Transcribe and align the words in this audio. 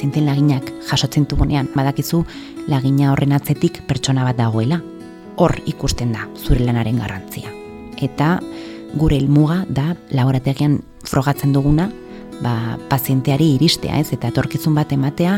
pazienten 0.00 0.24
laginak 0.24 0.64
jasotzen 0.88 1.26
dugunean, 1.28 1.66
badakizu 1.76 2.22
lagina 2.72 3.10
horren 3.12 3.34
atzetik 3.36 3.82
pertsona 3.84 4.24
bat 4.24 4.38
dagoela. 4.38 4.78
Hor 5.36 5.52
ikusten 5.68 6.14
da 6.14 6.22
zure 6.40 6.64
lanaren 6.64 6.96
garrantzia. 6.96 7.50
Eta 8.00 8.38
gure 8.96 9.18
helmuga 9.20 9.66
da 9.68 9.90
laborategian 10.08 10.78
frogatzen 11.04 11.52
duguna, 11.52 11.90
ba, 12.40 12.78
pazienteari 12.88 13.50
iristea, 13.58 13.98
ez? 14.00 14.14
Eta 14.16 14.30
etorkizun 14.32 14.78
bat 14.78 14.94
ematea 14.96 15.34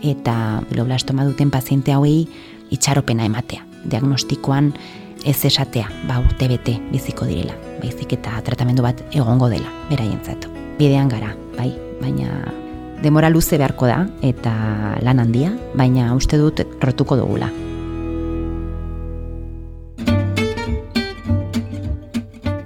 eta 0.00 0.62
globlastoma 0.70 1.26
duten 1.28 1.50
paziente 1.52 1.92
hauei 1.92 2.30
itxaropena 2.72 3.26
ematea. 3.28 3.66
Diagnostikoan 3.84 4.70
ez 5.26 5.42
esatea, 5.44 5.90
ba, 6.08 6.22
urte 6.24 6.48
bete 6.48 6.78
biziko 6.94 7.28
direla, 7.28 7.58
baizik 7.82 8.16
eta 8.16 8.40
tratamendu 8.46 8.88
bat 8.88 9.04
egongo 9.12 9.50
dela, 9.52 9.68
beraientzat. 9.92 10.48
Bidean 10.80 11.12
gara, 11.12 11.34
bai, 11.58 11.74
baina 12.00 12.40
demora 13.02 13.30
luze 13.30 13.58
beharko 13.58 13.86
da 13.86 14.06
eta 14.22 14.52
lan 15.02 15.20
handia, 15.22 15.52
baina 15.74 16.14
uste 16.14 16.38
dut 16.38 16.62
rotuko 16.82 17.16
dugula. 17.16 17.50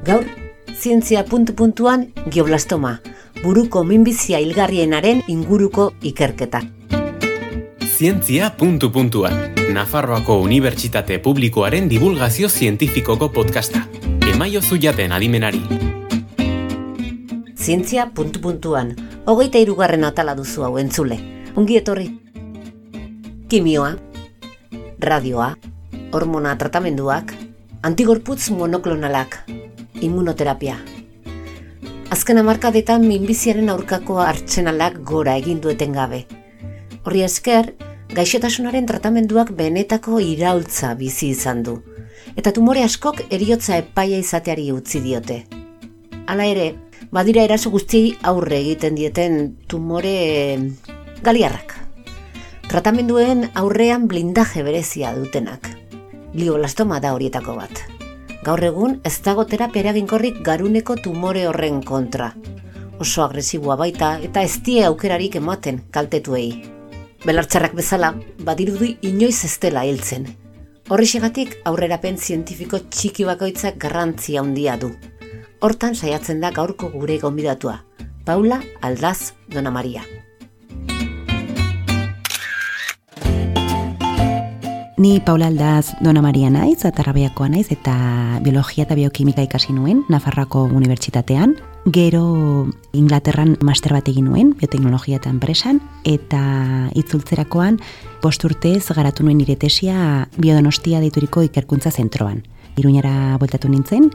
Gaur, 0.03 0.25
zientzia 0.75 1.25
puntu-puntuan 1.25 2.09
geoblastoma, 2.27 2.97
buruko 3.43 3.85
minbizia 3.85 4.41
hilgarrienaren 4.43 5.23
inguruko 5.29 5.93
ikerketa. 6.03 6.63
Zientzia 7.87 8.51
puntu-puntuan, 8.59 9.53
Nafarroako 9.73 10.41
Unibertsitate 10.43 11.21
Publikoaren 11.23 11.89
divulgazio 11.89 12.49
zientifikoko 12.49 13.29
podcasta. 13.30 13.87
Emaio 14.33 14.61
zuiaten 14.61 15.13
adimenari. 15.13 15.63
Zientzia 17.62 18.09
puntu-puntuan, 18.11 18.88
hogeita 19.23 19.60
irugarren 19.63 20.02
atala 20.02 20.32
duzu 20.35 20.65
hau 20.66 20.73
entzule. 20.80 21.21
Ongi 21.55 21.77
etorri. 21.79 22.09
Kimioa, 23.46 23.93
radioa, 24.99 25.46
hormona 26.10 26.57
tratamenduak, 26.59 27.30
antigorputz 27.87 28.51
monoklonalak, 28.51 29.38
immunoterapia. 30.02 30.74
Azken 32.10 32.43
amarkadetan 32.43 33.07
minbiziaren 33.07 33.71
aurkako 33.71 34.18
hartzenalak 34.27 34.99
gora 35.07 35.38
egin 35.38 35.63
dueten 35.63 35.95
gabe. 35.95 36.24
Horri 37.07 37.23
esker, 37.30 37.77
gaixotasunaren 38.10 38.90
tratamenduak 38.90 39.55
benetako 39.55 40.18
iraultza 40.18 40.96
bizi 40.99 41.30
izan 41.38 41.63
du. 41.63 41.79
Eta 42.35 42.51
tumore 42.51 42.83
askok 42.83 43.29
eriotza 43.30 43.79
epaia 43.79 44.18
izateari 44.18 44.73
utzi 44.74 44.99
diote. 45.07 45.45
Hala 46.27 46.51
ere, 46.51 46.73
badira 47.11 47.43
eraso 47.43 47.71
guztiei 47.71 48.17
aurre 48.23 48.59
egiten 48.61 48.95
dieten 48.95 49.57
tumore 49.67 50.59
galiarrak. 51.23 51.75
Tratamenduen 52.69 53.51
aurrean 53.55 54.07
blindaje 54.09 54.63
berezia 54.63 55.15
dutenak. 55.17 55.69
Glioblastoma 56.33 57.01
da 57.01 57.13
horietako 57.13 57.57
bat. 57.59 57.83
Gaur 58.43 58.63
egun 58.65 59.01
ez 59.05 59.19
dago 59.23 59.45
terapia 59.47 59.83
eraginkorrik 59.85 60.41
garuneko 60.47 60.97
tumore 60.97 61.47
horren 61.47 61.83
kontra. 61.83 62.33
Oso 62.99 63.25
agresiboa 63.25 63.77
baita 63.77 64.17
eta 64.23 64.43
ez 64.43 64.62
die 64.67 64.84
aukerarik 64.87 65.37
ematen 65.37 65.83
kaltetuei. 65.91 66.62
Belartxarrak 67.23 67.75
bezala, 67.78 68.15
badirudi 68.43 68.97
inoiz 69.06 69.45
ez 69.45 69.59
dela 69.62 69.84
hiltzen. 69.87 70.27
Horrixegatik 70.91 71.61
aurrerapen 71.71 72.19
zientifiko 72.19 72.81
txiki 72.91 73.25
bakoitzak 73.28 73.78
garrantzia 73.78 74.41
handia 74.43 74.75
du. 74.77 74.91
Hortan 75.62 75.94
saiatzen 75.94 76.41
da 76.43 76.49
gaurko 76.50 76.88
gure 76.91 77.21
gonbidatua, 77.22 77.77
Paula 78.27 78.56
Aldaz 78.82 79.31
Dona 79.47 79.71
Maria. 79.71 80.00
Ni 84.99 85.21
Paula 85.21 85.47
Aldaz 85.47 85.93
Dona 86.03 86.19
Maria 86.21 86.50
naiz, 86.50 86.81
atarrabeakoa 86.84 87.47
naiz, 87.55 87.69
eta 87.71 87.95
biologia 88.43 88.89
eta 88.89 88.97
biokimika 88.99 89.47
ikasi 89.47 89.71
nuen, 89.77 90.03
Nafarrako 90.11 90.65
Unibertsitatean. 90.65 91.55
Gero 91.94 92.67
Inglaterran 92.93 93.55
master 93.62 93.94
bat 93.94 94.11
egin 94.11 94.33
nuen, 94.33 94.56
bioteknologia 94.59 95.21
eta 95.23 95.31
enpresan, 95.31 95.79
eta 96.03 96.43
itzultzerakoan 96.99 97.79
posturtez 98.23 98.89
garatu 98.91 99.23
nuen 99.23 99.39
nire 99.39 99.55
tesia 99.55 100.27
biodonostia 100.39 100.99
deituriko 100.99 101.47
ikerkuntza 101.47 101.94
zentroan. 101.94 102.43
Iruñara 102.73 103.37
bueltatu 103.39 103.69
nintzen, 103.69 104.11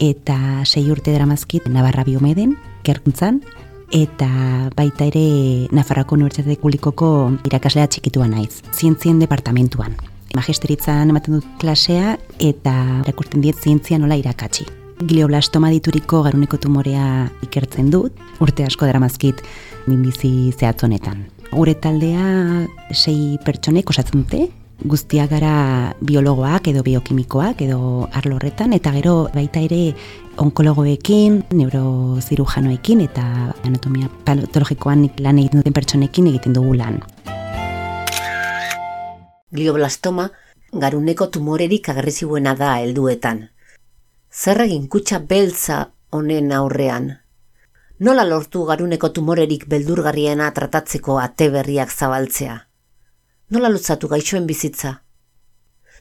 eta 0.00 0.64
sei 0.64 0.88
urte 0.90 1.12
dramazkit 1.14 1.68
Navarra 1.68 2.02
Biomeden, 2.08 2.56
ikerkuntzan, 2.80 3.42
eta 3.92 4.28
baita 4.76 5.06
ere 5.10 5.68
Nafarroko 5.76 6.16
Unibertsitate 6.16 6.56
Publikoko 6.62 7.10
irakaslea 7.46 7.88
txikitua 7.90 8.28
naiz, 8.30 8.62
zientzien 8.72 9.20
departamentuan. 9.20 9.96
Magisteritzan 10.34 11.10
ematen 11.10 11.38
dut 11.38 11.48
klasea 11.60 12.14
eta 12.38 12.74
erakusten 13.02 13.42
diet 13.44 13.58
zientzia 13.60 13.98
nola 13.98 14.16
irakatsi. 14.18 14.66
Glioblastoma 15.00 15.70
dituriko 15.72 16.22
garuneko 16.22 16.58
tumorea 16.60 17.26
ikertzen 17.44 17.90
dut, 17.90 18.16
urte 18.40 18.66
asko 18.68 18.86
daramazkit 18.88 19.42
minbizi 19.88 20.52
zehatz 20.56 20.84
honetan. 20.84 21.24
Gure 21.50 21.74
taldea 21.74 22.24
sei 22.94 23.36
pertsonek 23.44 23.90
osatzen 23.90 24.22
dute, 24.22 24.46
guztiak 24.84 25.30
gara 25.30 25.94
biologoak 26.00 26.68
edo 26.72 26.82
biokimikoak 26.82 27.60
edo 27.66 28.08
arlo 28.12 28.36
horretan 28.38 28.72
eta 28.72 28.92
gero 28.94 29.28
baita 29.34 29.60
ere 29.60 29.94
onkologoekin, 30.40 31.42
neurozirujanoekin 31.52 33.02
eta 33.04 33.24
anatomia 33.66 34.08
patologikoan 34.24 35.08
lan 35.20 35.40
egiten 35.42 35.60
duten 35.60 35.76
pertsonekin 35.76 36.30
egiten 36.32 36.56
dugu 36.56 36.74
lan. 36.78 37.00
Glioblastoma 39.52 40.30
garuneko 40.72 41.26
tumorerik 41.26 41.88
agresibuena 41.92 42.54
da 42.54 42.76
helduetan. 42.80 43.48
Zer 44.30 44.62
egin 44.64 44.88
kutsa 44.88 45.18
beltza 45.18 45.90
honen 46.14 46.52
aurrean? 46.52 47.10
Nola 48.00 48.24
lortu 48.24 48.64
garuneko 48.64 49.10
tumorerik 49.12 49.66
beldurgarriena 49.68 50.52
tratatzeko 50.56 51.18
ate 51.20 51.50
berriak 51.52 51.90
zabaltzea? 51.92 52.69
Nola 53.50 53.66
lutzatu 53.66 54.06
gaixoen 54.06 54.44
bizitza? 54.46 54.92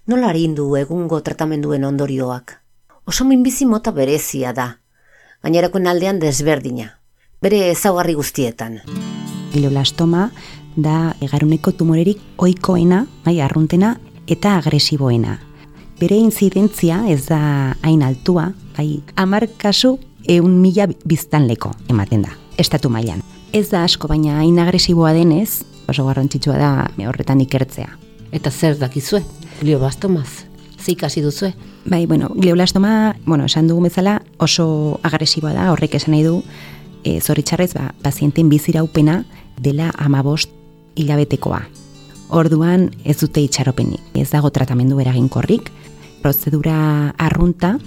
Nola 0.06 0.28
harindu 0.30 0.68
egungo 0.78 1.18
tratamenduen 1.26 1.82
ondorioak? 1.88 2.52
Oso 3.10 3.26
minbizi 3.26 3.66
mota 3.66 3.90
berezia 3.90 4.52
da, 4.54 4.68
gainerakoen 5.42 5.90
aldean 5.90 6.20
desberdina, 6.22 6.86
bere 7.42 7.64
ezaugarri 7.72 8.14
guztietan. 8.20 8.76
Glioblastoma 9.56 10.28
da 10.78 11.16
egaruneko 11.26 11.74
tumorerik 11.80 12.22
oikoena, 12.38 13.08
bai, 13.26 13.40
arruntena 13.42 13.96
eta 14.30 14.54
agresiboena. 14.60 15.40
Bere 15.98 16.22
inzidentzia 16.22 17.02
ez 17.10 17.24
da 17.31 17.42
hain 17.81 18.06
altua, 18.06 18.52
bai, 18.78 19.02
amar 19.18 19.48
kasu 19.58 19.96
eun 20.30 20.62
mila 20.62 20.86
biztanleko 21.02 21.74
ematen 21.90 22.30
da, 22.30 22.38
estatu 22.62 22.94
mailan. 22.94 23.26
Ez 23.58 23.72
da 23.74 23.81
asko, 23.90 24.06
baina 24.06 24.38
hain 24.38 24.62
agresiboa 24.62 25.18
denez, 25.18 25.64
oso 25.90 26.06
garrantzitsua 26.08 26.58
da 26.58 26.72
horretan 27.08 27.42
ikertzea. 27.42 27.90
Eta 28.32 28.52
zer 28.52 28.78
dakizue? 28.78 29.24
Glioblastomaz? 29.62 30.46
Ze 30.80 30.94
ikasi 30.94 31.22
duzue? 31.22 31.54
Bai, 31.86 32.06
bueno, 32.06 32.30
glioblastoma, 32.36 33.16
bueno, 33.26 33.46
esan 33.46 33.68
dugu 33.68 33.88
bezala 33.88 34.22
oso 34.38 35.00
agresiboa 35.04 35.54
da, 35.54 35.72
horrek 35.74 35.96
esan 35.96 36.14
nahi 36.14 36.24
du, 36.24 36.44
e, 37.04 37.20
zoritxarrez, 37.20 37.74
ba, 37.74 37.94
pazienten 38.04 38.50
biziraupena 38.50 39.24
dela 39.60 39.92
amabost 39.98 40.52
hilabetekoa. 40.96 41.64
Orduan 42.30 42.90
ez 43.04 43.18
dute 43.20 43.42
itxaropenik, 43.42 44.02
ez 44.14 44.30
dago 44.30 44.52
tratamendu 44.54 45.00
eraginkorrik, 45.02 45.72
prozedura 46.22 47.16
arrunta 47.18 47.78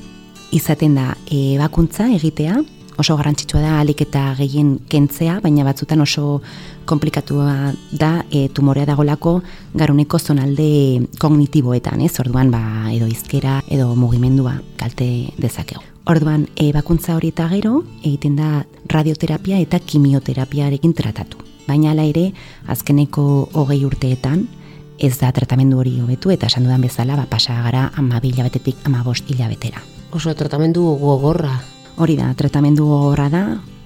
izaten 0.53 0.97
da 0.99 1.13
ebakuntza 1.31 2.09
egitea, 2.17 2.59
oso 2.99 3.17
garrantzitsua 3.17 3.61
da 3.61 3.79
alik 3.81 4.03
eta 4.05 4.33
gehien 4.39 4.77
kentzea, 4.89 5.39
baina 5.43 5.65
batzutan 5.65 6.01
oso 6.01 6.41
komplikatua 6.85 7.73
da 7.93 8.25
e, 8.31 8.49
tumorea 8.49 8.87
dagolako 8.87 9.41
garuneko 9.75 10.19
zonalde 10.19 11.09
kognitiboetan, 11.19 12.03
ez? 12.03 12.13
Orduan 12.21 12.51
ba, 12.53 12.63
edo 12.93 13.09
izkera 13.11 13.61
edo 13.71 13.95
mugimendua 13.97 14.59
kalte 14.81 15.09
dezakegu. 15.39 15.83
Orduan, 16.11 16.49
ebakuntza 16.59 17.15
hori 17.15 17.31
eta 17.31 17.47
gero, 17.53 17.85
egiten 18.03 18.35
da 18.37 18.65
radioterapia 18.91 19.61
eta 19.63 19.79
kimioterapiarekin 19.79 20.95
tratatu. 20.99 21.39
Baina 21.69 21.93
ala 21.93 22.03
ere, 22.11 22.33
azkeneko 22.67 23.25
hogei 23.55 23.85
urteetan, 23.87 24.49
ez 24.99 25.15
da 25.19 25.31
tratamendu 25.35 25.79
hori 25.79 25.95
hobetu 26.03 26.31
eta 26.35 26.51
esan 26.51 26.67
dudan 26.67 26.83
bezala, 26.83 27.17
ba, 27.17 27.27
pasa 27.31 27.61
gara 27.63 27.91
ama 27.97 28.21
hilabetetik 28.23 28.83
ama 28.85 29.03
bost 29.07 29.31
hilabetera. 29.31 29.83
Oso 30.13 30.35
tratamendu 30.35 30.83
gogorra. 31.01 31.55
Hori 31.97 32.17
da, 32.17 32.33
tratamendu 32.35 32.87
gogorra 32.89 33.29
da, 33.29 33.43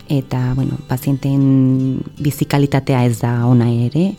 eta, 0.09 0.53
bueno, 0.55 0.79
pazienten 0.89 2.03
bizikalitatea 2.23 3.05
ez 3.05 3.19
da 3.19 3.33
ona 3.47 3.67
ere, 3.71 4.13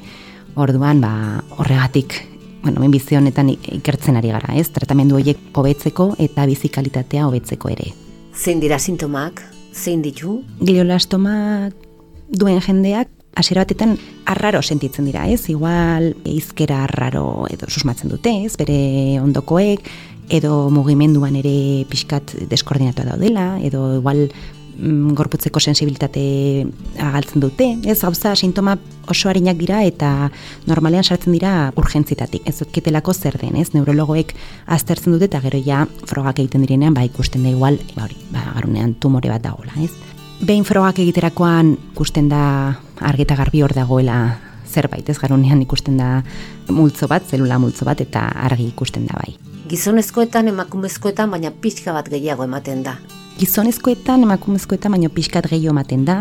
orduan, 0.56 1.00
ba, 1.02 1.44
horregatik, 1.58 2.18
bueno, 2.64 2.82
minbizi 2.82 3.16
honetan 3.16 3.54
ikertzen 3.54 4.18
ari 4.20 4.34
gara, 4.34 4.56
ez? 4.60 4.68
Tratamendu 4.76 5.16
horiek 5.20 5.40
hobetzeko 5.56 6.12
eta 6.20 6.46
bizikalitatea 6.50 7.28
hobetzeko 7.30 7.72
ere. 7.72 7.94
Zein 8.36 8.60
dira 8.60 8.80
sintomak? 8.80 9.44
Zein 9.74 10.02
ditu? 10.04 10.42
Gliolastoma 10.60 11.70
duen 12.28 12.60
jendeak 12.62 13.14
hasiera 13.38 13.62
batetan 13.64 13.96
arraro 14.26 14.62
sentitzen 14.62 15.06
dira, 15.08 15.28
ez? 15.30 15.46
Igual 15.54 16.10
izkera 16.28 16.82
arraro 16.88 17.46
edo 17.54 17.70
susmatzen 17.70 18.12
dute, 18.12 18.34
ez? 18.46 18.56
Bere 18.60 19.22
ondokoek 19.22 19.86
edo 20.30 20.70
mugimenduan 20.74 21.36
ere 21.40 21.86
pixkat 21.90 22.36
deskoordinatua 22.52 23.06
daudela, 23.14 23.46
edo 23.64 23.98
igual 24.00 24.28
mm, 24.28 25.14
gorputzeko 25.18 25.60
sensibilitate 25.60 26.68
agaltzen 27.00 27.44
dute. 27.44 27.70
Ez 27.88 28.00
gauza 28.02 28.36
sintoma 28.36 28.78
oso 29.08 29.30
harinak 29.30 29.58
dira 29.60 29.84
eta 29.88 30.30
normalean 30.68 31.04
sartzen 31.04 31.36
dira 31.36 31.72
urgentzitatik. 31.80 32.44
Ez 32.46 32.58
dutketelako 32.60 33.14
zer 33.14 33.40
den, 33.42 33.56
ez? 33.56 33.72
Neurologoek 33.76 34.36
aztertzen 34.66 35.16
dute 35.16 35.30
eta 35.32 35.42
gero 35.46 35.62
ja 35.64 35.86
frogak 36.06 36.44
egiten 36.44 36.68
direnean 36.68 36.98
ba 36.98 37.06
ikusten 37.08 37.48
da 37.48 37.54
igual, 37.56 37.80
ba 37.96 38.08
hori, 38.08 38.20
ba 38.34 38.52
garunean 38.56 38.96
tumore 39.00 39.32
bat 39.32 39.44
dagoela, 39.48 39.74
ez? 39.84 39.94
Behin 40.38 40.68
frogak 40.68 41.00
egiterakoan 41.02 41.78
ikusten 41.94 42.28
da 42.30 42.78
argita 43.02 43.36
garbi 43.40 43.64
hor 43.66 43.74
dagoela 43.74 44.38
zerbait, 44.68 45.08
ez 45.10 45.18
garunean 45.18 45.64
ikusten 45.64 45.98
da 45.98 46.22
multzo 46.70 47.08
bat, 47.08 47.26
zelula 47.26 47.58
multzo 47.58 47.88
bat 47.88 48.04
eta 48.04 48.28
argi 48.50 48.68
ikusten 48.70 49.08
da 49.08 49.18
bai. 49.24 49.57
Gizonezkoetan 49.68 50.48
emakumezkoetan 50.48 51.32
baina 51.32 51.52
pixka 51.52 51.94
bat 51.94 52.10
gehiago 52.10 52.44
ematen 52.48 52.84
da 52.84 52.98
gizonezkoetan, 53.38 54.24
emakumezkoetan, 54.26 54.96
baino 54.96 55.10
pixkat 55.14 55.48
gehiago 55.52 55.76
ematen 55.76 56.06
da, 56.08 56.18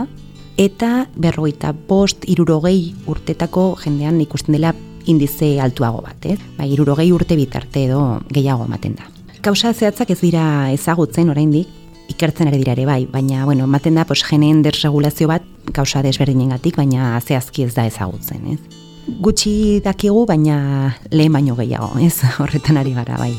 eta 0.61 1.07
berroita 1.17 1.73
bost, 1.89 2.27
irurogei 2.29 2.93
urtetako 3.09 3.71
jendean 3.85 4.21
ikusten 4.25 4.57
dela 4.57 4.75
indize 5.07 5.57
altuago 5.63 6.03
bat, 6.05 6.29
ez? 6.29 6.39
Ba, 6.59 6.67
irurogei 6.69 7.11
urte 7.15 7.37
bitarte 7.39 7.87
edo 7.87 8.03
gehiago 8.33 8.67
ematen 8.69 8.97
da. 8.99 9.09
Kausa 9.45 9.73
zehatzak 9.73 10.11
ez 10.13 10.21
dira 10.21 10.47
ezagutzen 10.75 11.31
oraindik, 11.33 11.71
ikertzen 12.11 12.51
ere 12.51 12.59
dira 12.61 12.75
ere 12.77 12.87
bai, 12.87 13.05
baina, 13.11 13.45
bueno, 13.47 13.69
ematen 13.71 13.97
da, 13.97 14.05
pos, 14.09 14.23
geneen 14.27 14.63
desregulazio 14.67 15.31
bat, 15.31 15.47
kausa 15.77 16.03
desberdinengatik, 16.05 16.77
baina 16.77 17.15
zehazki 17.23 17.67
ez 17.67 17.75
da 17.79 17.87
ezagutzen, 17.89 18.53
ez? 18.57 18.86
Gutxi 19.07 19.81
dakigu, 19.85 20.25
baina 20.27 20.97
lehen 21.15 21.33
baino 21.33 21.55
gehiago, 21.55 21.93
ez? 22.03 22.19
Horretan 22.43 22.81
ari 22.81 22.93
gara, 22.97 23.19
bai. 23.21 23.35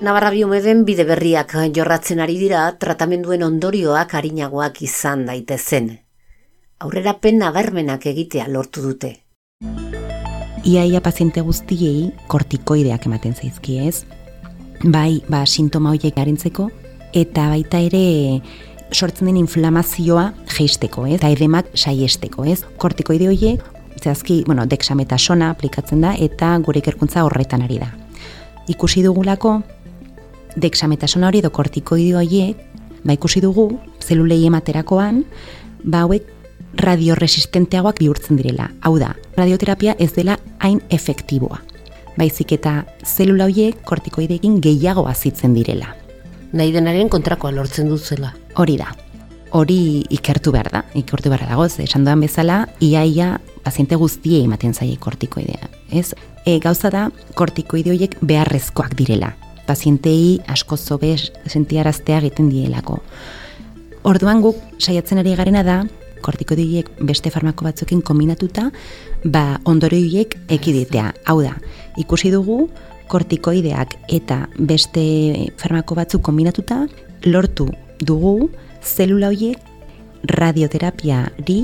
Navarra 0.00 0.30
biomeden 0.34 0.84
bide 0.88 1.04
berriak 1.04 1.54
jorratzen 1.76 2.20
ari 2.24 2.38
dira 2.40 2.64
tratamenduen 2.80 3.44
ondorioak 3.44 4.14
harinagoak 4.16 4.82
izan 4.82 5.26
daitezen. 5.28 5.90
Aurrera 6.80 7.18
pen 7.20 7.38
nabarmenak 7.38 8.06
egitea 8.08 8.48
lortu 8.48 8.82
dute. 8.82 9.10
Iaia 10.64 11.00
paziente 11.04 11.44
guztiei 11.44 12.10
kortikoideak 12.28 13.06
ematen 13.06 13.36
zaizki 13.36 13.78
ez. 13.86 14.04
Bai, 14.82 15.20
ba, 15.28 15.44
sintoma 15.46 15.92
horiek 15.92 16.16
garintzeko, 16.16 16.70
eta 17.12 17.50
baita 17.52 17.78
ere 17.84 18.40
sortzen 18.92 19.28
den 19.30 19.36
inflamazioa 19.40 20.30
geisteko, 20.50 21.06
ez? 21.06 21.18
Eta 21.18 21.30
edemak 21.32 21.70
saiesteko, 21.74 22.44
ez? 22.44 22.62
Kortikoide 22.78 23.28
horiek, 23.30 23.62
zehazki, 24.00 24.42
bueno, 24.46 24.66
dexametasona 24.66 25.50
aplikatzen 25.54 26.02
da, 26.04 26.14
eta 26.18 26.56
gure 26.64 26.80
ikerkuntza 26.82 27.24
horretan 27.26 27.62
ari 27.66 27.78
da. 27.82 27.90
Ikusi 28.70 29.02
dugulako, 29.04 29.60
dexametasona 30.56 31.28
hori 31.28 31.42
edo 31.42 31.50
kortikoidio 31.54 32.20
horiek, 32.20 32.66
ba 33.04 33.16
ikusi 33.16 33.40
dugu, 33.44 33.70
zelulei 34.04 34.44
ematerakoan, 34.46 35.24
ba 35.84 36.04
hauek 36.04 36.28
radioresistenteagoak 36.80 37.98
bihurtzen 37.98 38.38
direla. 38.38 38.70
Hau 38.82 38.96
da, 39.00 39.14
radioterapia 39.36 39.96
ez 39.98 40.12
dela 40.14 40.38
hain 40.60 40.80
efektiboa. 40.90 41.60
Baizik 42.18 42.52
eta 42.58 42.84
zelula 43.06 43.46
horiek 43.48 43.80
kortikoideekin 43.86 44.60
gehiago 44.62 45.06
azitzen 45.08 45.54
direla. 45.56 45.94
Nahi 46.52 46.72
denaren 46.74 47.08
kontrakoa 47.08 47.52
lortzen 47.54 47.88
duzela. 47.88 48.32
Hori 48.56 48.76
da. 48.80 48.90
Hori 49.56 50.04
ikertu 50.10 50.52
behar 50.54 50.70
da. 50.72 50.84
Ikertu 50.94 51.30
behar 51.30 51.46
dago, 51.48 51.66
esan 51.66 52.04
doan 52.04 52.20
bezala, 52.20 52.64
iaia 52.80 53.38
paziente 53.64 53.96
guztiei 53.96 54.44
ematen 54.44 54.74
zaie 54.74 54.96
kortikoidea. 54.96 55.70
Ez? 55.92 56.14
E, 56.46 56.58
gauza 56.58 56.90
da, 56.90 57.10
kortikoide 57.34 57.92
horiek 57.94 58.16
beharrezkoak 58.22 58.96
direla 58.96 59.34
pazientei 59.70 60.40
asko 60.50 60.76
zobe 60.76 61.14
sentiaraztea 61.46 62.18
egiten 62.20 62.50
dielako. 62.50 62.98
Orduan 64.10 64.42
guk 64.42 64.58
saiatzen 64.80 65.20
ari 65.22 65.36
garena 65.38 65.62
da, 65.66 65.76
kortikoidiek 66.24 66.88
beste 67.06 67.30
farmako 67.32 67.68
batzukin 67.68 68.02
kombinatuta, 68.02 68.70
ba 69.24 69.44
ondorioiek 69.68 70.36
ekiditea. 70.56 71.12
Hau 71.28 71.38
da, 71.44 71.54
ikusi 72.00 72.32
dugu 72.34 72.64
kortikoideak 73.10 73.96
eta 74.08 74.44
beste 74.56 75.02
farmako 75.58 75.98
batzuk 75.98 76.22
kombinatuta 76.22 76.84
lortu 77.26 77.66
dugu 78.00 78.50
zelula 78.82 79.28
horiek 79.32 79.58
radioterapiari 80.30 81.60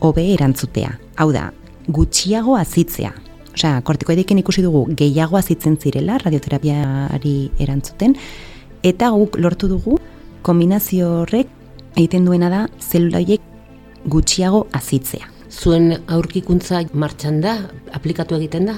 hobe 0.00 0.24
erantzutea. 0.34 0.94
Hau 1.20 1.30
da, 1.32 1.50
gutxiago 1.88 2.56
azitzea. 2.56 3.12
Osea, 3.50 3.80
kortikoidekin 3.84 4.40
ikusi 4.40 4.62
dugu 4.64 4.86
gehiago 4.96 5.36
azitzen 5.36 5.76
zirela 5.76 6.18
radioterapiari 6.22 7.34
erantzuten, 7.60 8.14
eta 8.82 9.10
guk 9.10 9.36
lortu 9.42 9.68
dugu 9.68 9.98
kombinazio 10.46 11.10
horrek 11.22 11.50
egiten 11.96 12.24
duena 12.24 12.48
da 12.48 12.66
zelula 12.80 13.20
gutxiago 14.08 14.66
azitzea. 14.72 15.28
Zuen 15.50 15.98
aurkikuntza 16.06 16.84
martxan 16.94 17.40
da, 17.40 17.56
aplikatu 17.92 18.36
egiten 18.38 18.70
da? 18.70 18.76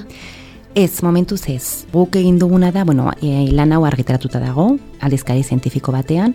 Ez, 0.75 1.03
momentuz 1.05 1.43
ez. 1.53 1.85
Guk 1.93 2.15
egin 2.17 2.39
duguna 2.41 2.71
da, 2.73 2.81
bueno, 2.83 3.11
e, 3.21 3.51
lan 3.53 3.75
hau 3.75 3.83
argitaratuta 3.85 4.39
dago, 4.41 4.71
aldizkari 5.05 5.43
zientifiko 5.45 5.93
batean, 5.93 6.33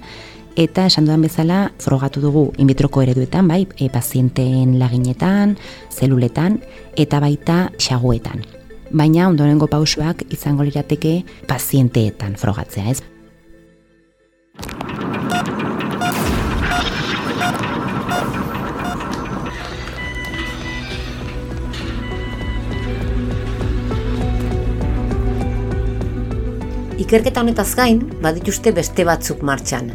eta 0.54 0.84
esan 0.86 1.08
dudan 1.08 1.24
bezala 1.26 1.72
frogatu 1.82 2.22
dugu 2.22 2.44
in 2.62 2.70
vitroko 2.70 3.02
ereduetan, 3.02 3.50
bai, 3.50 3.64
e, 3.74 3.88
pazienteen 3.90 4.78
laginetan, 4.78 5.56
zeluletan 5.90 6.60
eta 6.94 7.18
baita 7.18 7.58
xaguetan. 7.82 8.46
Baina 8.94 9.26
ondorengo 9.26 9.66
pausuak 9.66 10.22
izango 10.30 10.62
lirateke 10.62 11.24
pazienteetan 11.50 12.38
frogatzea, 12.38 12.94
ez? 12.94 13.02
Ikerketa 26.98 27.44
honetaz 27.44 27.72
gain, 27.78 28.02
badituzte 28.22 28.72
beste 28.74 29.04
batzuk 29.06 29.42
martxan, 29.46 29.92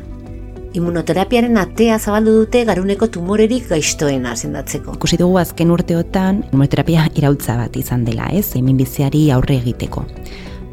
Immunoterapiaren 0.74 1.58
atea 1.62 2.00
zabaldu 2.00 2.32
dute 2.40 2.64
garuneko 2.66 3.06
tumorerik 3.14 3.68
gaiztoena 3.70 4.32
sendatzeko. 4.34 4.96
Ikusi 4.98 5.20
dugu 5.22 5.38
azken 5.38 5.70
urteotan 5.70 6.40
immunoterapia 6.48 7.04
irautza 7.20 7.60
bat 7.60 7.78
izan 7.78 8.08
dela, 8.08 8.32
ez? 8.34 8.48
Hemin 8.58 8.80
biziari 8.82 9.28
aurre 9.36 9.60
egiteko. 9.62 10.02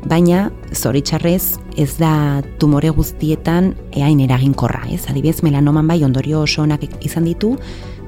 Baina, 0.09 0.47
zoritxarrez, 0.73 1.59
ez 1.76 1.90
da 1.99 2.40
tumore 2.62 2.88
guztietan 2.97 3.75
eain 3.93 4.25
eraginkorra, 4.25 4.87
ez? 4.88 5.02
Adibidez, 5.12 5.43
melanoman 5.45 5.93
bai 5.93 6.00
ondorio 6.07 6.40
oso 6.47 6.64
onak 6.64 6.87
izan 7.04 7.28
ditu, 7.28 7.59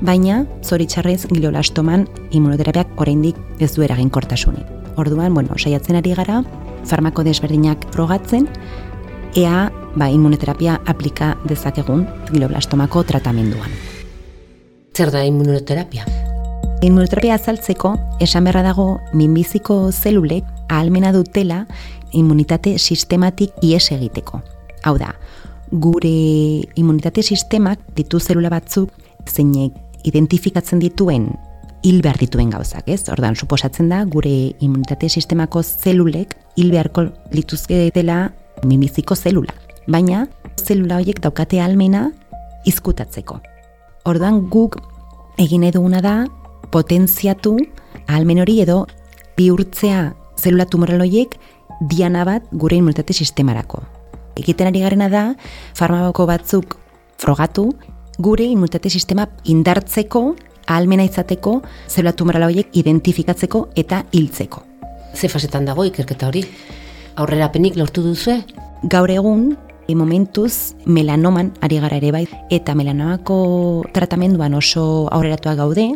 baina, 0.01 0.47
zoritxarrez, 0.65 1.27
gliolastoman 1.29 2.07
immunoterapiak 2.31 2.97
oraindik 3.05 3.37
ez 3.61 3.75
du 3.77 3.85
eraginkortasunik. 3.85 4.97
Orduan, 4.97 5.35
bueno, 5.37 5.61
saiatzen 5.61 6.01
ari 6.01 6.17
gara, 6.17 6.41
farmako 6.89 7.25
desberdinak 7.27 7.87
frogatzen, 7.93 8.49
ea 9.37 9.71
ba, 9.97 10.09
immunoterapia 10.09 10.81
aplika 10.87 11.35
dezakegun 11.49 12.07
globlastomako 12.31 13.05
tratamenduan. 13.09 13.71
Zer 14.93 15.11
da 15.13 15.25
immunoterapia? 15.25 16.05
Immunoterapia 16.83 17.37
azaltzeko, 17.39 17.95
esan 18.21 18.45
beharra 18.45 18.65
dago 18.67 18.87
minbiziko 19.15 19.93
zelulek 19.93 20.45
ahalmena 20.69 21.13
dutela 21.15 21.67
immunitate 22.13 22.75
sistematik 22.79 23.55
ies 23.63 23.87
egiteko. 23.95 24.43
Hau 24.83 24.97
da, 24.99 25.13
gure 25.73 26.13
immunitate 26.77 27.23
sistemak 27.23 27.81
ditu 27.97 28.21
zelula 28.21 28.51
batzuk 28.53 28.91
zeinek 29.31 29.73
identifikatzen 30.05 30.83
dituen 30.83 31.31
hil 31.83 32.01
behar 32.03 32.19
dituen 32.21 32.51
gauzak, 32.51 32.87
ez? 32.87 33.09
Ordan 33.11 33.37
suposatzen 33.37 33.91
da, 33.91 34.05
gure 34.05 34.55
immunitate 34.63 35.09
sistemako 35.11 35.63
zelulek 35.63 36.37
hil 36.57 36.71
beharko 36.71 37.09
lituzke 37.35 37.91
dela 37.95 38.33
mimiziko 38.65 39.17
zelula. 39.17 39.55
Baina, 39.91 40.27
zelula 40.57 41.01
horiek 41.01 41.21
daukate 41.23 41.61
almena 41.61 42.11
izkutatzeko. 42.67 43.41
Orduan 44.07 44.45
guk 44.51 44.79
egin 45.43 45.65
eduguna 45.67 46.03
da 46.03 46.15
potentziatu 46.73 47.57
almen 48.09 48.43
hori 48.43 48.61
edo 48.63 48.85
bihurtzea 49.37 50.13
zelula 50.39 50.67
tumoral 50.67 51.03
horiek 51.03 51.35
diana 51.91 52.25
bat 52.29 52.47
gure 52.53 52.79
immunitate 52.79 53.15
sistemarako. 53.15 53.83
Egiten 54.39 54.71
ari 54.71 54.81
garena 54.81 55.09
da, 55.13 55.25
farmako 55.75 56.27
batzuk 56.31 56.79
frogatu, 57.21 57.73
gure 58.19 58.47
immunitate 58.47 58.91
sistema 58.91 59.27
indartzeko, 59.45 60.33
almena 60.77 61.05
izateko, 61.05 61.61
zelula 61.89 62.13
tumoral 62.13 62.49
horiek 62.49 62.69
identifikatzeko 62.73 63.69
eta 63.77 64.05
hiltzeko. 64.13 64.63
Ze 65.15 65.29
fasetan 65.29 65.65
dago 65.69 65.85
ikerketa 65.85 66.29
hori? 66.29 66.47
aurrerapenik 67.17 67.77
lortu 67.77 68.05
duzu? 68.05 68.41
Gaur 68.89 69.11
egun, 69.11 69.53
E 69.91 69.97
momentuz 69.99 70.77
melanoman 70.87 71.49
ari 71.61 71.81
gara 71.83 71.97
ere 71.99 72.13
bai 72.15 72.23
eta 72.55 72.71
melanomako 72.79 73.83
tratamenduan 73.93 74.55
oso 74.55 75.09
aurreratuak 75.11 75.59
gaude 75.59 75.89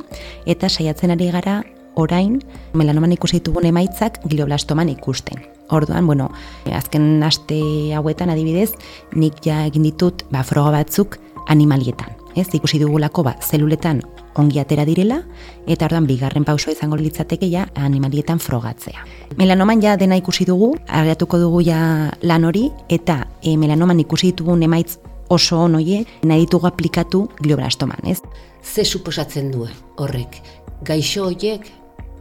eta 0.44 0.68
saiatzen 0.68 1.14
ari 1.14 1.28
gara 1.30 1.60
orain 1.94 2.40
melanoman 2.74 3.14
ikusi 3.14 3.38
ditugun 3.38 3.68
emaitzak 3.70 4.18
glioblastoman 4.26 4.90
ikusten. 4.90 5.38
Orduan, 5.70 6.04
bueno, 6.04 6.32
azken 6.66 7.22
aste 7.22 7.94
hauetan 7.94 8.34
adibidez, 8.34 8.74
nik 9.14 9.38
ja 9.46 9.62
egin 9.70 9.86
ditut 9.86 10.26
ba, 10.34 10.42
froga 10.42 10.74
batzuk 10.80 11.20
animalietan. 11.46 12.10
Ez, 12.34 12.50
ikusi 12.58 12.82
dugulako 12.82 13.22
ba, 13.22 13.36
zeluletan 13.38 14.02
ongi 14.38 14.60
atera 14.60 14.84
direla, 14.84 15.20
eta 15.66 15.86
orduan 15.88 16.06
bigarren 16.06 16.44
pauso 16.44 16.70
izango 16.70 16.96
litzateke 17.00 17.48
ja 17.50 17.66
animalietan 17.74 18.38
frogatzea. 18.38 19.04
Melanoman 19.36 19.82
ja 19.82 19.96
dena 19.96 20.16
ikusi 20.16 20.46
dugu, 20.48 20.74
agertuko 20.86 21.38
dugu 21.40 21.62
ja 21.66 22.10
lan 22.22 22.44
hori, 22.44 22.68
eta 22.88 23.22
e, 23.42 23.56
melanoman 23.56 24.00
ikusi 24.00 24.32
ditugun 24.32 24.62
emaitz 24.62 24.98
oso 25.28 25.62
onoie, 25.64 26.04
nahi 26.22 26.44
ditugu 26.44 26.68
aplikatu 26.68 27.26
glioblastoman, 27.40 28.04
ez? 28.06 28.20
Ze 28.62 28.84
suposatzen 28.84 29.50
du 29.50 29.66
horrek? 29.96 30.40
Gaixo 30.86 31.26
horiek 31.30 31.66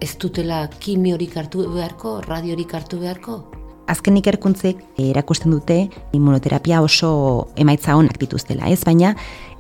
ez 0.02 0.16
dutela 0.22 0.66
kimiorik 0.80 1.36
hartu 1.38 1.66
beharko, 1.74 2.20
radiorik 2.26 2.74
hartu 2.74 3.00
beharko? 3.02 3.44
Azken 3.92 4.18
ikerkuntzek 4.18 4.80
erakusten 4.98 5.54
dute 5.54 5.78
immunoterapia 6.18 6.82
oso 6.82 7.50
emaitza 7.56 7.96
honak 7.98 8.18
dituztela, 8.22 8.72
ez? 8.74 8.82
Baina 8.86 9.14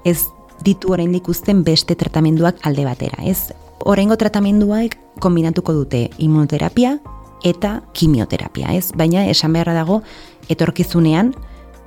ez 0.05 0.23
ditu 0.65 0.91
oraindik 0.93 1.29
uzten 1.29 1.63
beste 1.63 1.95
tratamenduak 1.95 2.59
alde 2.65 2.85
batera, 2.85 3.21
ez? 3.23 3.53
Oraingo 3.85 4.17
tratamenduak 4.17 4.97
kombinatuko 5.21 5.73
dute 5.73 6.09
immunoterapia 6.17 6.97
eta 7.45 7.81
kimioterapia, 7.93 8.73
ez? 8.73 8.89
Baina 8.97 9.27
esan 9.29 9.53
beharra 9.53 9.75
dago 9.77 10.01
etorkizunean 10.49 11.33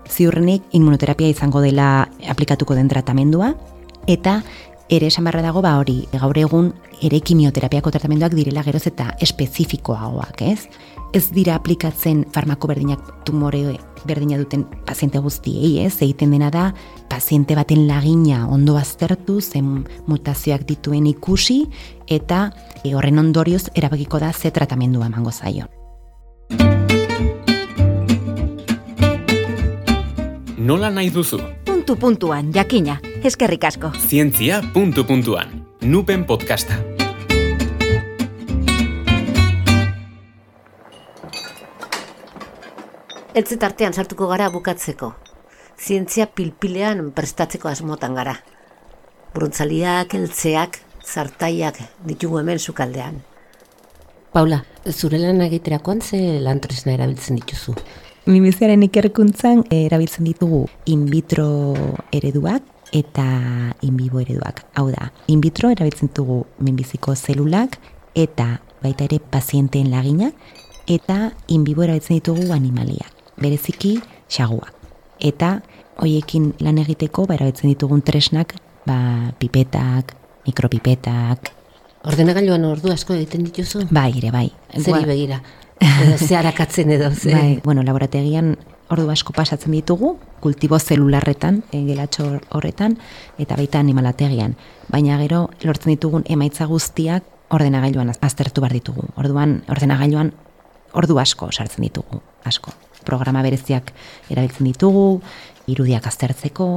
ziurrenik 0.08 0.62
immunoterapia 0.72 1.28
izango 1.28 1.60
dela 1.60 2.08
aplikatuko 2.30 2.76
den 2.78 2.88
tratamendua 2.88 3.52
eta 4.06 4.40
ere 4.88 5.10
esan 5.10 5.26
beharra 5.26 5.42
dago 5.44 5.62
ba 5.62 5.76
hori 5.80 6.00
gaur 6.14 6.38
egun 6.38 6.72
ere 7.04 7.20
kimioterapiako 7.20 7.92
tratamenduak 7.94 8.34
direla 8.34 8.62
geroz 8.66 8.86
eta 8.88 9.12
espezifikoagoak, 9.20 10.42
ez? 10.42 10.66
Ez 11.12 11.30
dira 11.32 11.54
aplikatzen 11.56 12.26
farmako 12.34 12.68
berdinak 12.68 13.00
tumore 13.24 13.78
berdina 14.06 14.36
duten 14.36 14.66
paziente 14.86 15.18
guztiei, 15.24 15.78
ez? 15.86 16.02
Egiten 16.02 16.34
dena 16.34 16.50
da 16.52 16.74
paziente 17.08 17.56
baten 17.56 17.86
lagina 17.88 18.44
ondo 18.48 18.76
aztertu, 18.76 19.40
zen 19.40 19.86
mutazioak 20.06 20.66
dituen 20.68 21.06
ikusi 21.08 21.62
eta 22.06 22.50
e, 22.84 22.94
horren 22.94 23.18
ondorioz 23.24 23.70
erabakiko 23.74 24.20
da 24.20 24.32
ze 24.32 24.50
tratamendua 24.50 25.08
emango 25.08 25.32
zaio. 25.32 25.66
Nola 30.58 30.90
nahi 30.90 31.08
duzu? 31.08 31.40
Puntu 31.64 31.96
puntuan, 31.96 32.52
jakina. 32.52 33.00
Eskerrik 33.24 33.64
asko. 33.64 33.94
Zientzia 33.96 34.60
puntu 34.74 35.06
puntuan. 35.08 35.64
Nupen 35.80 36.26
podcasta. 36.26 36.97
Eltze 43.34 43.58
tartean 43.60 43.92
sartuko 43.92 44.26
gara 44.30 44.48
bukatzeko. 44.48 45.12
Zientzia 45.78 46.26
pilpilean 46.32 47.10
prestatzeko 47.12 47.68
asmotan 47.68 48.14
gara. 48.16 48.38
Bruntzaliak, 49.34 50.14
eltzeak, 50.14 50.78
zartaiak 51.04 51.80
ditugu 52.08 52.38
hemen 52.40 52.58
sukaldean. 52.58 53.20
Paula, 54.32 54.62
zure 54.92 55.18
lan 55.20 55.40
egiterakoan 55.44 56.00
ze 56.00 56.40
lan 56.40 56.60
tresna 56.60 56.94
erabiltzen 56.96 57.36
dituzu? 57.40 57.74
Mimiziaren 58.28 58.82
ikerkuntzan 58.84 59.64
eh, 59.70 59.84
erabiltzen 59.86 60.26
ditugu 60.28 60.66
in 60.86 61.06
vitro 61.08 61.48
ereduak 62.12 62.62
eta 62.92 63.24
in 63.82 63.96
vivo 63.96 64.20
ereduak. 64.20 64.64
Hau 64.74 64.88
da, 64.92 65.12
in 65.28 65.40
vitro 65.44 65.70
erabiltzen 65.72 66.12
ditugu 66.12 66.42
minbiziko 66.64 67.14
zelulak 67.16 67.78
eta 68.14 68.58
baita 68.82 69.04
ere 69.04 69.20
pazienteen 69.20 69.90
lagina 69.92 70.32
eta 70.88 71.32
in 71.48 71.64
vivo 71.64 71.84
erabiltzen 71.84 72.20
ditugu 72.20 72.52
animaliak, 72.52 73.12
bereziki 73.40 73.98
xaguak. 74.30 74.74
Eta 75.18 75.58
hoiekin 75.98 76.52
lan 76.62 76.78
egiteko 76.78 77.26
ba, 77.26 77.36
erabiltzen 77.38 77.70
ditugun 77.72 78.02
tresnak 78.06 78.54
ba, 78.86 79.32
pipetak, 79.38 80.14
mikropipetak. 80.46 81.52
Ordenagailuan 82.08 82.64
ordu 82.68 82.92
asko 82.94 83.16
egiten 83.18 83.44
dituzu? 83.48 83.88
Bai, 83.90 84.12
ere 84.20 84.30
bai. 84.34 84.48
Zeri 84.78 85.04
begira? 85.08 85.42
Edo 86.02 86.16
zeharakatzen 86.18 86.90
edo, 86.90 87.10
ze? 87.14 87.32
Bai, 87.34 87.60
bueno, 87.64 87.82
laborategian 87.86 88.56
ordu 88.88 89.10
asko 89.12 89.34
pasatzen 89.36 89.74
ditugu, 89.76 90.14
kultibo 90.40 90.78
zelularretan, 90.78 91.62
e, 91.72 91.82
gelatxo 91.86 92.28
horretan, 92.56 92.96
eta 93.38 93.58
baita 93.58 93.82
animalategian. 93.82 94.56
Baina 94.88 95.18
gero, 95.20 95.48
lortzen 95.62 95.92
ditugun 95.92 96.24
emaitza 96.26 96.66
guztiak 96.70 97.26
ordenagailuan 97.54 98.14
aztertu 98.20 98.64
behar 98.64 98.76
ditugu. 98.78 99.08
Orduan, 99.20 99.62
ordenagailuan 99.68 100.32
ordu 100.96 101.18
asko 101.20 101.50
sartzen 101.52 101.84
ditugu, 101.84 102.22
asko. 102.48 102.72
Programa 103.08 103.42
bereziak 103.46 103.92
erabiltzen 104.28 104.68
ditugu, 104.68 105.22
irudiak 105.68 106.06
aztertzeko, 106.08 106.68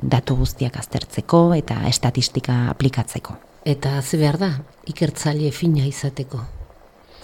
datu 0.00 0.36
guztiak 0.40 0.78
aztertzeko 0.80 1.46
eta 1.56 1.82
estatistika 1.88 2.64
aplikatzeko. 2.72 3.36
Eta 3.64 4.00
ze 4.02 4.18
behar 4.20 4.40
da, 4.40 4.50
ikertzaile 4.88 5.52
fina 5.52 5.86
izateko? 5.88 6.42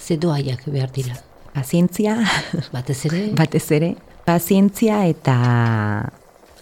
Ze 0.00 0.16
doaiak 0.16 0.64
behar 0.72 0.92
dira? 0.92 1.18
Pazientzia, 1.52 2.16
Batez 2.72 3.04
ere? 3.10 3.26
batez 3.40 3.66
ere, 3.74 3.94
pazientzia 4.24 5.02
eta 5.10 5.36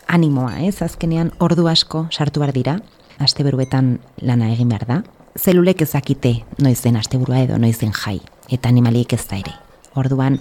animoa, 0.08 0.56
ez? 0.64 0.80
Azkenean 0.82 1.30
ordu 1.44 1.68
asko 1.68 2.06
sartu 2.10 2.40
behar 2.42 2.54
dira, 2.56 2.78
asteberuetan 3.22 3.98
lana 4.22 4.50
egin 4.54 4.72
behar 4.72 4.86
da. 4.88 4.98
Zelulek 5.38 5.84
ezakite 5.84 6.40
noizen 6.58 6.96
asteburua 6.98 7.44
edo 7.44 7.58
noizen 7.60 7.92
jai, 7.94 8.18
eta 8.50 8.72
animaliek 8.72 9.12
ez 9.14 9.24
da 9.28 9.38
ere. 9.38 9.54
Orduan, 9.98 10.40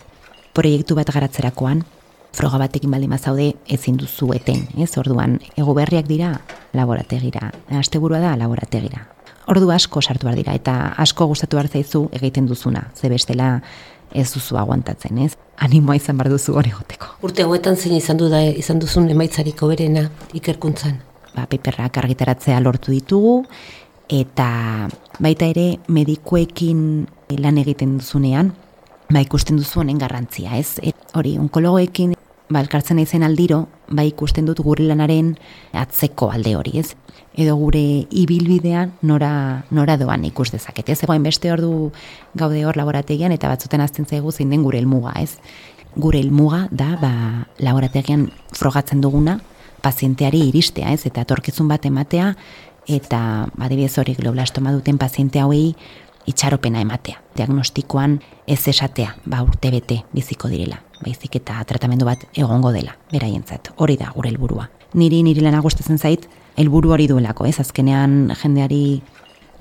proiektu 0.58 0.98
bat 0.98 1.10
garatzerakoan, 1.14 1.84
froga 2.38 2.60
batekin 2.62 2.92
baldin 2.94 3.14
bazaude 3.14 3.52
ezin 3.74 3.98
duzu 3.98 4.32
eten, 4.36 4.66
ez? 4.82 4.90
Orduan, 4.98 5.38
ego 5.58 5.76
berriak 5.78 6.10
dira 6.10 6.34
laborategira, 6.78 7.52
asteburua 7.80 8.22
da 8.24 8.34
laborategira. 8.40 9.06
Ordu 9.48 9.70
asko 9.72 10.02
sartu 10.02 10.28
behar 10.28 10.40
dira 10.42 10.56
eta 10.58 10.74
asko 11.00 11.30
gustatu 11.30 11.58
behar 11.58 11.70
zaizu 11.70 12.08
egiten 12.18 12.50
duzuna, 12.50 12.90
ze 12.96 13.10
bestela 13.10 13.62
ez 14.12 14.28
duzu 14.34 14.58
aguantatzen, 14.60 15.18
ez? 15.24 15.36
Animoa 15.64 15.96
izan 15.98 16.18
behar 16.18 16.34
duzu 16.34 16.58
hori 16.60 16.74
goteko. 16.74 17.14
Urte 17.24 17.46
hauetan 17.46 17.78
zein 17.78 17.96
izan 17.98 18.20
du 18.20 18.30
da 18.30 18.42
izan 18.44 18.80
duzun 18.80 19.10
emaitzarik 19.14 19.62
hoberena 19.64 20.08
ikerkuntzan? 20.38 21.00
Ba, 21.36 21.46
peperrak 21.46 21.98
argitaratzea 22.02 22.60
lortu 22.66 22.92
ditugu, 22.92 23.44
eta 24.10 24.88
baita 25.20 25.50
ere 25.54 25.68
medikuekin 25.88 26.80
lan 27.38 27.60
egiten 27.62 27.98
duzunean, 28.02 28.54
ba, 29.10 29.22
ikusten 29.22 29.58
duzu 29.60 29.82
honen 29.82 30.00
garrantzia, 30.02 30.58
ez? 30.58 30.80
Et, 30.84 30.96
hori, 31.18 31.38
onkologoekin 31.40 32.16
ba, 32.50 32.62
elkartzen 32.62 33.00
naizen 33.00 33.26
aldiro, 33.28 33.66
ba, 33.90 34.06
ikusten 34.08 34.48
dut 34.48 34.62
gure 34.64 34.86
lanaren 34.88 35.34
atzeko 35.76 36.32
alde 36.34 36.56
hori, 36.60 36.78
ez? 36.82 36.94
Edo 37.38 37.56
gure 37.60 37.82
ibilbidean 38.10 38.94
nora, 39.06 39.64
nora 39.72 39.98
doan 40.00 40.26
ikus 40.28 40.50
dezaket, 40.54 40.94
ez? 40.94 41.02
Egoen 41.06 41.26
beste 41.26 41.52
ordu 41.54 41.92
gaude 42.38 42.64
hor 42.66 42.80
laborategian 42.80 43.36
eta 43.36 43.52
batzuten 43.52 43.84
azten 43.84 44.08
zaigu 44.08 44.32
zein 44.32 44.54
den 44.54 44.64
gure 44.66 44.80
helmuga, 44.82 45.14
ez? 45.22 45.38
Gure 45.98 46.22
helmuga 46.22 46.66
da, 46.72 46.96
ba, 47.02 47.12
laborategian 47.64 48.30
frogatzen 48.56 49.04
duguna, 49.04 49.40
pazienteari 49.84 50.48
iristea, 50.50 50.92
ez? 50.96 51.06
Eta 51.10 51.24
etorkizun 51.28 51.70
bat 51.70 51.86
ematea, 51.86 52.34
eta 52.88 53.20
badibidez 53.60 53.98
hori 54.00 54.16
globlastoma 54.16 54.72
duten 54.72 54.98
paziente 54.98 55.42
hauei 55.44 55.76
itxaropena 56.28 56.82
ematea. 56.84 57.22
Diagnostikoan 57.38 58.20
ez 58.48 58.68
esatea, 58.68 59.16
ba 59.26 59.42
urte 59.46 59.72
bete 59.72 60.02
biziko 60.14 60.50
direla, 60.52 60.82
baizik 61.04 61.40
eta 61.40 61.62
tratamendu 61.68 62.06
bat 62.06 62.28
egongo 62.36 62.72
dela, 62.76 62.98
beraientzat. 63.12 63.72
Hori 63.78 63.98
da 63.98 64.12
gure 64.16 64.30
helburua. 64.30 64.68
Niri 64.94 65.24
niri 65.24 65.44
lana 65.44 65.62
gustatzen 65.64 65.98
zait 65.98 66.28
helburu 66.58 66.94
hori 66.96 67.08
duelako, 67.08 67.46
ez 67.46 67.60
azkenean 67.62 68.34
jendeari 68.42 69.02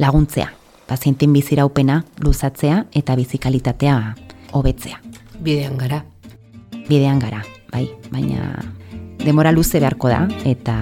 laguntzea, 0.03 0.51
pazienten 0.89 1.33
biziraupena 1.33 2.03
luzatzea 2.25 2.85
eta 2.95 3.17
bizikalitatea 3.17 3.99
hobetzea. 4.53 5.01
Bidean 5.41 5.77
gara. 5.79 6.03
Bidean 6.89 7.19
gara, 7.21 7.43
bai, 7.73 7.89
baina 8.13 8.63
demora 9.25 9.51
luze 9.53 9.81
beharko 9.83 10.09
da 10.09 10.23
eta 10.47 10.75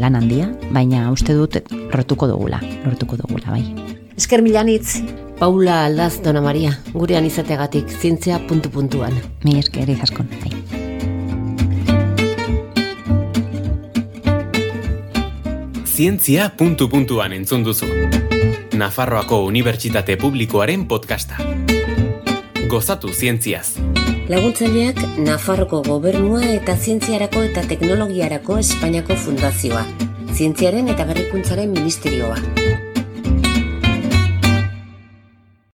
lan 0.00 0.16
handia, 0.16 0.48
baina 0.72 1.10
uste 1.12 1.36
dut 1.36 1.60
lortuko 1.92 2.30
dugula, 2.30 2.62
lortuko 2.86 3.20
dugula, 3.20 3.52
bai. 3.52 3.64
Esker 4.16 4.42
milanitz, 4.44 5.00
Paula 5.40 5.86
Aldaz 5.86 6.20
Dona 6.20 6.42
Maria, 6.44 6.74
gurean 6.92 7.24
izateagatik 7.24 7.88
zientzia 7.88 8.36
puntu 8.44 8.68
puntuan. 8.68 9.14
Mi 9.40 9.54
esker 9.56 9.88
izaskon, 9.88 10.28
bai. 10.36 10.52
Zientzia 15.88 16.50
puntu 16.60 16.90
puntuan 16.92 17.32
entzun 17.32 17.64
duzu. 17.64 17.88
Nafarroako 18.76 19.40
Unibertsitate 19.48 20.20
Publikoaren 20.20 20.84
podcasta. 20.84 21.40
Gozatu 22.68 23.08
zientziaz. 23.08 23.78
Laguntzaileak 24.28 25.00
Nafarroko 25.24 25.80
Gobernua 25.88 26.44
eta 26.52 26.76
Zientziarako 26.76 27.48
eta 27.48 27.64
Teknologiarako 27.64 28.60
Espainiako 28.60 29.16
Fundazioa, 29.16 29.86
Zientziaren 30.36 30.92
eta 30.92 31.08
Berrikuntzaren 31.08 31.72
Ministerioa. 31.72 32.59